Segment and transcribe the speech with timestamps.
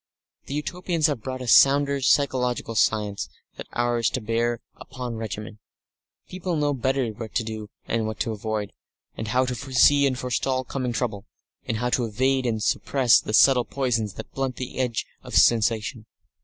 [0.47, 5.59] The Utopians have brought a sounder physiological science than ours to bear upon regimen.
[6.27, 8.73] People know better what to do and what to avoid,
[9.27, 11.27] how to foresee and forestall coming trouble,
[11.67, 16.07] and how to evade and suppress the subtle poisons that blunt the edge of sensation.